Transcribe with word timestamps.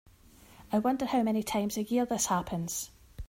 I 0.71 0.79
wonder 0.79 1.05
how 1.05 1.21
many 1.21 1.43
times 1.43 1.77
a 1.77 1.83
year 1.83 2.07
this 2.07 2.25
happens. 2.25 2.89